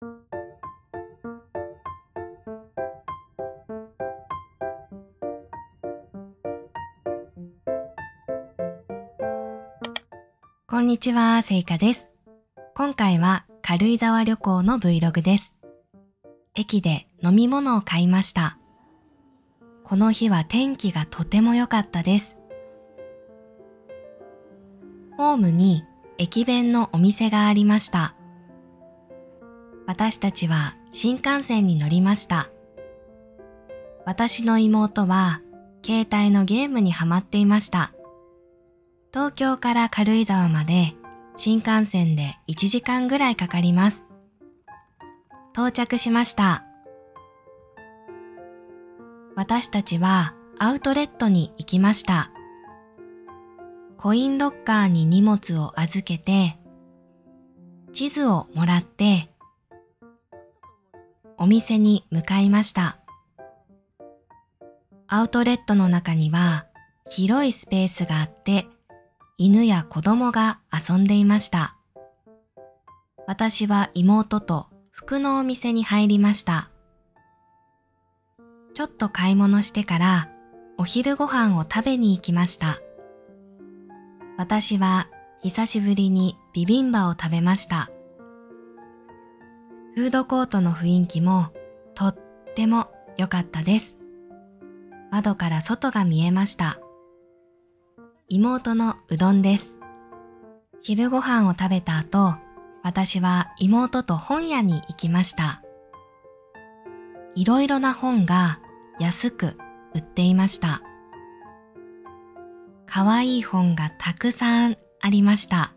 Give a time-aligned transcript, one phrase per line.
[0.00, 0.10] こ
[10.80, 12.06] んにちは、せいかです。
[12.76, 15.56] 今回は軽井沢旅行の Vlog です。
[16.54, 18.56] 駅で飲み物を買いました。
[19.82, 22.36] この日は天気がとても良かったです。
[25.16, 25.82] ホームに
[26.18, 28.14] 駅弁のお店がありました。
[29.88, 32.50] 私たちは新幹線に乗りました。
[34.04, 35.40] 私の妹は
[35.82, 37.94] 携帯のゲームにハマっていました。
[39.14, 40.94] 東京から軽井沢まで
[41.36, 44.04] 新幹線で1時間ぐらいかかります。
[45.54, 46.66] 到着しました。
[49.36, 52.30] 私たちはアウトレットに行きました。
[53.96, 56.58] コインロッカーに荷物を預けて、
[57.94, 59.27] 地図をもらって、
[61.48, 62.98] 店に向かいました。
[65.06, 66.66] アウトレットの中には
[67.08, 68.66] 広いスペースがあって、
[69.38, 71.74] 犬や子供が遊んでいました。
[73.26, 76.70] 私は妹と服のお店に入りました。
[78.74, 80.30] ちょっと買い物してから
[80.76, 82.78] お昼ご飯を食べに行きました。
[84.36, 85.08] 私は
[85.42, 87.90] 久しぶりにビビンバを食べました。
[89.98, 91.48] フードコートの雰囲気も
[91.96, 92.16] とっ
[92.54, 93.96] ても良かったです。
[95.10, 96.78] 窓から外が見えました。
[98.28, 99.74] 妹のうどんです。
[100.82, 102.36] 昼ご飯を食べた後、
[102.84, 105.64] 私は妹と本屋に行きました。
[107.34, 108.60] いろいろな本が
[109.00, 109.56] 安く
[109.94, 110.80] 売っていました。
[112.86, 115.74] かわいい本がたくさんありました。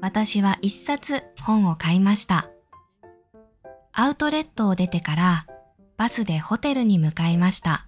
[0.00, 2.50] 私は一冊本を買いました。
[4.00, 5.46] アウトレットを出てから
[5.98, 7.86] バスでホテルに向かいました。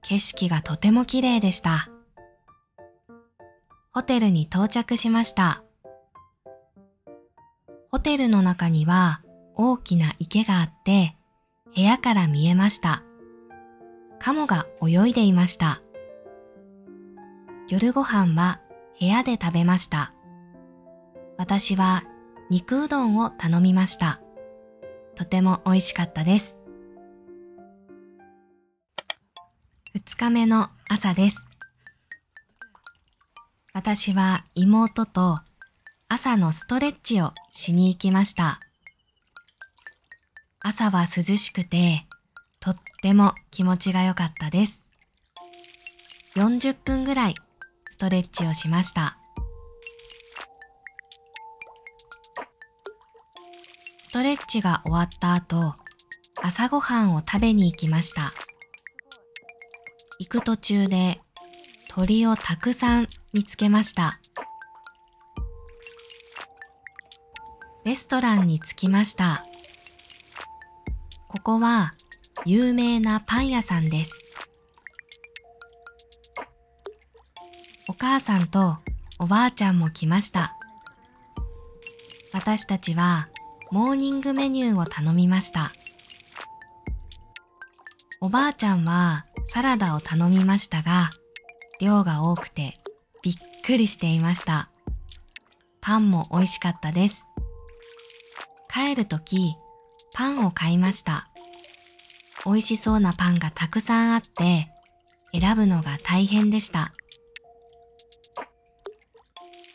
[0.00, 1.88] 景色がとても綺麗でした。
[3.90, 5.64] ホテルに到着しました。
[7.90, 9.20] ホテルの中には
[9.56, 11.16] 大きな池があって
[11.74, 13.02] 部屋から見えました。
[14.20, 15.82] カモが泳いでいました。
[17.68, 18.60] 夜ご飯は
[19.00, 20.12] 部屋で食べました。
[21.36, 22.04] 私は
[22.50, 24.20] 肉うどんを頼みました。
[25.18, 26.56] とても美味しかったです。
[29.92, 31.44] 二日目の朝です。
[33.74, 35.40] 私は妹と
[36.08, 38.60] 朝のストレッチをしに行きました。
[40.60, 42.06] 朝は涼しくて
[42.60, 44.82] とっても気持ちが良かったです。
[46.36, 47.34] 40分ぐらい
[47.90, 49.17] ストレッチをしました。
[54.08, 55.74] ストレッチが終わった後、
[56.42, 58.32] 朝ごはんを食べに行きました。
[60.18, 61.20] 行く途中で
[61.90, 64.18] 鳥をたくさん見つけました。
[67.84, 69.44] レストランに着きました。
[71.28, 71.92] ここは
[72.46, 74.22] 有名なパン屋さんです。
[77.90, 78.78] お母さんと
[79.18, 80.56] おばあちゃんも来ました。
[82.32, 83.28] 私たちは
[83.70, 85.72] モーニングメニューを頼みました。
[88.20, 91.10] おばあちゃんはサラダを頼みましたが、
[91.80, 92.76] 量が多くて
[93.22, 93.34] びっ
[93.64, 94.70] くりしていました。
[95.80, 97.26] パンも美味しかったです。
[98.72, 99.56] 帰るとき、
[100.14, 101.28] パンを買いました。
[102.44, 104.68] 美味しそうなパンがたくさんあって、
[105.32, 106.92] 選ぶのが大変でした。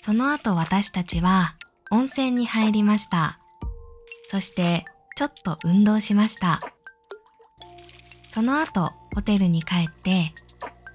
[0.01, 1.55] その後私たちは
[1.89, 3.39] 温泉に入りました。
[4.33, 4.83] そして
[5.15, 6.59] ちょっと運動しました。
[8.31, 10.33] その後ホテルに帰って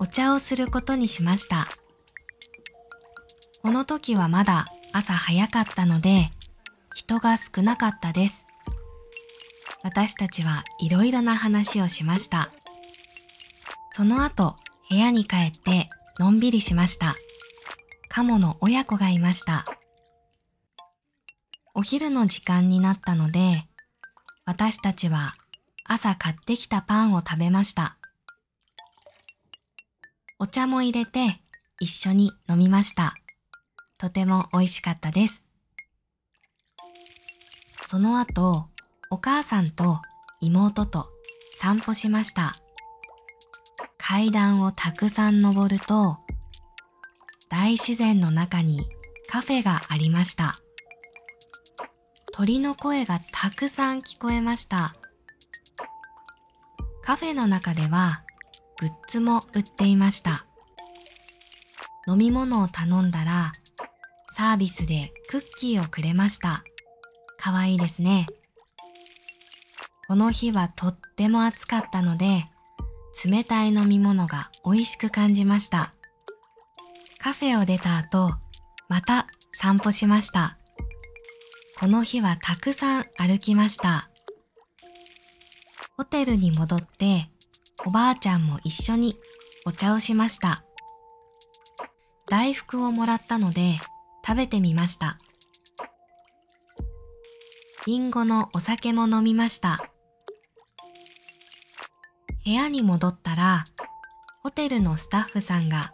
[0.00, 1.68] お茶をすることにしました。
[3.62, 6.32] この時はまだ朝早かったので
[6.96, 8.44] 人が少なかったです。
[9.84, 12.50] 私たちはいろいろな話をしました。
[13.92, 14.56] その後
[14.90, 15.88] 部屋に帰って
[16.18, 17.14] のんびりしました。
[18.08, 19.64] カモの親子がいました。
[21.78, 23.68] お昼の時間になったので
[24.44, 25.36] 私たちは
[25.84, 27.96] 朝買ってきたパンを食べました。
[30.40, 31.40] お茶も入れて
[31.78, 33.14] 一緒に飲みました。
[33.96, 35.44] とても美味しかったです。
[37.84, 38.66] その後、
[39.10, 40.00] お母さんと
[40.40, 41.06] 妹と
[41.52, 42.56] 散歩しました。
[43.98, 46.18] 階段をたくさん登ると、
[47.48, 48.88] 大自然の中に
[49.28, 50.56] カフェがありました。
[52.38, 54.94] 鳥の声がたくさん聞こえました。
[57.02, 58.22] カフェの中では
[58.78, 60.46] グッズも売っていました。
[62.06, 63.50] 飲み物を頼んだら
[64.36, 66.62] サービスでクッキーをくれました。
[67.38, 68.28] かわいいですね。
[70.06, 72.46] この日はとっても暑かったので
[73.24, 75.92] 冷たい飲み物が美味しく感じました。
[77.18, 78.30] カフェを出た後、
[78.88, 80.57] また散歩しました。
[81.78, 84.10] この日はたくさん歩きました。
[85.96, 87.30] ホテルに戻って
[87.86, 89.16] おばあちゃんも一緒に
[89.64, 90.64] お茶をしました。
[92.28, 93.76] 大福をもらったので
[94.26, 95.18] 食べてみました。
[97.86, 99.78] リンゴのお酒も飲みました。
[102.44, 103.66] 部屋に戻ったら
[104.42, 105.92] ホテルのスタッフさんが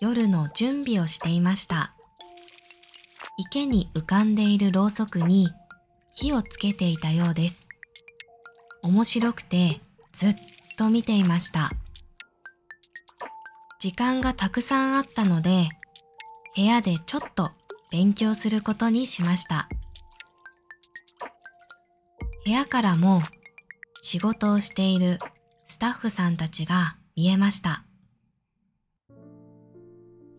[0.00, 1.94] 夜の準備をしていました。
[3.40, 5.48] 池に浮かんでいるろうそくに
[6.12, 7.66] 火をつけていたようです。
[8.82, 9.80] 面白くて
[10.12, 10.34] ずっ
[10.76, 11.70] と見ていました。
[13.78, 15.70] 時間がたくさんあったので
[16.54, 17.52] 部屋でちょっと
[17.90, 19.70] 勉強することにしました。
[22.44, 23.22] 部屋からも
[24.02, 25.18] 仕事をしている
[25.66, 27.84] スタッフさんたちが見えました。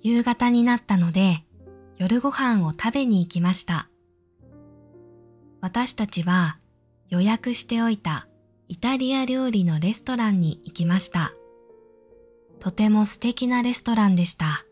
[0.04, 1.44] 夕方になったので
[2.02, 3.88] 夜ご飯を食べに行きました。
[5.62, 6.58] 私たちは
[7.10, 8.28] 予約しておいた
[8.68, 11.32] イタリア料理のレストランに行きました。
[12.60, 14.66] とても素敵なレストランでした。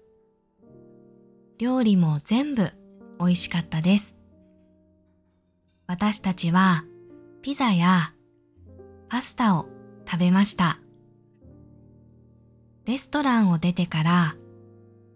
[1.59, 2.71] 料理も全部
[3.19, 4.15] 美味しかったです。
[5.85, 6.83] 私たちは
[7.43, 8.11] ピザや
[9.07, 9.67] パスタを
[10.09, 10.79] 食べました。
[12.85, 14.35] レストランを出てから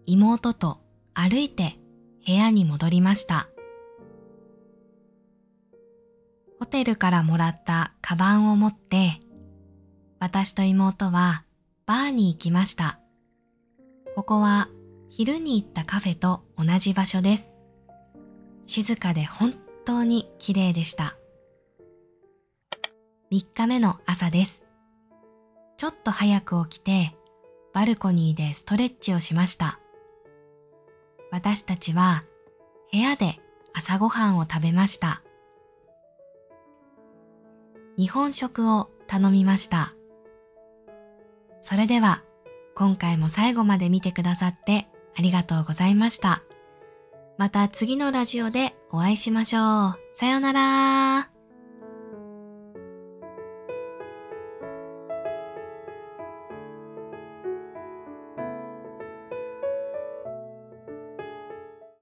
[0.06, 0.78] 妹と
[1.12, 1.80] 歩いて
[2.26, 3.48] 部屋に戻りました。
[6.58, 9.20] ホテルからもらったカバンを持って、
[10.18, 11.44] 私と妹は
[11.86, 12.98] バーに行きました。
[14.16, 14.68] ここは
[15.10, 17.50] 昼に行ったカフェと同じ場所です。
[18.66, 19.54] 静かで本
[19.84, 21.16] 当に綺麗でした。
[23.30, 24.64] 3日目の朝です。
[25.76, 27.16] ちょっと早く起きて、
[27.74, 29.80] バルコニーでストレッチをしました。
[31.34, 32.22] 私たちは
[32.92, 33.40] 部屋で
[33.72, 35.20] 朝ごはんを食べました。
[37.98, 39.94] 日本食を頼みました。
[41.60, 42.22] それでは
[42.76, 44.86] 今回も最後まで見てくださって
[45.18, 46.44] ありがとうございました。
[47.36, 49.98] また次のラジオでお会いしましょう。
[50.12, 51.33] さようなら